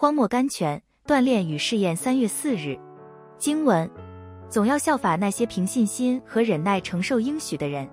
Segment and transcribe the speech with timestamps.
[0.00, 1.94] 荒漠甘泉，锻炼与试验。
[1.94, 2.74] 三月四日，
[3.36, 3.86] 经文，
[4.48, 7.86] 总要效法那些凭信心和忍耐承受应许的人。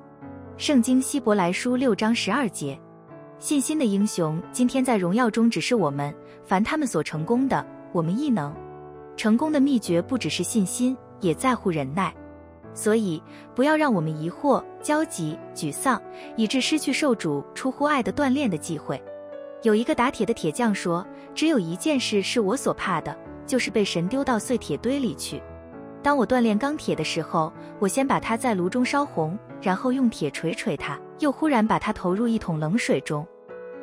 [0.55, 2.79] 圣经希伯来书六章十二节，
[3.39, 6.15] 信心的英雄今天在荣耀中只是我们，
[6.45, 8.55] 凡他们所成功的，我们亦能。
[9.17, 12.15] 成功的秘诀不只是信心，也在乎忍耐。
[12.73, 13.21] 所以，
[13.53, 16.01] 不要让我们疑惑、焦急、沮丧，
[16.37, 18.97] 以致失去受主出乎爱的锻炼的机会。
[19.63, 25.41] 有一个打铁的铁匠说：“只有一件事是我所怕的，就是被神丢到碎铁堆里去。”
[26.03, 33.27] 当我锻炼钢铁的时候，我先把它在炉中烧红，然后用铁锤锤它，又忽然把它投入一桶冷水中。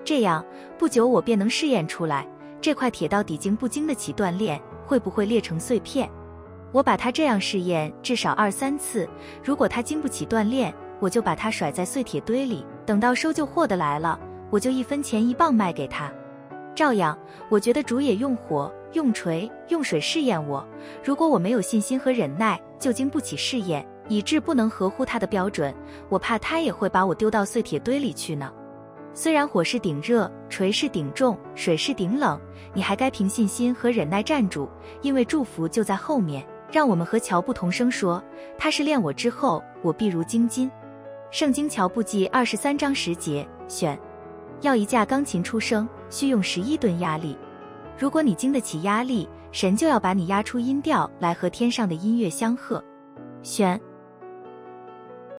[0.04, 0.44] 这样
[0.78, 2.26] 不久我便能试验出来，
[2.60, 6.08] 这块铁到底经不经得起锻炼，会不会裂成碎片。
[6.70, 9.08] 我把它这样试验至少二三次，
[9.42, 14.18] 如果它经不起锻炼，我就把它甩在碎铁堆里，等到收旧货的来了，
[14.54, 16.08] 我就一分钱一磅卖给他。
[16.76, 17.18] 照样，
[17.48, 18.72] 我觉得主也用火。
[18.92, 20.64] 用锤用水试验我，
[21.02, 25.74] 如果我没有信心和忍耐，就经不起试验，以致不能合乎他的标准，
[26.08, 28.52] 我怕他也会把我丢到碎铁堆里去呢。
[29.12, 32.40] 虽然火是顶热，锤是顶重，水是顶冷，
[32.72, 34.68] 你还该凭信心和忍耐站住，
[35.02, 36.46] 因为祝福就在后面。
[36.70, 38.22] 让我们和乔布同声说
[38.56, 40.70] ：“他是练我之后，我必如精金。”
[41.32, 43.98] 圣经乔布记二十三章十节选，
[44.64, 47.36] 要一架钢琴出声，需用十一吨压力。
[47.98, 52.82] 如果你经得起压力，神就要把你压出音调来和天上的音乐相和。
[53.42, 53.78] 选。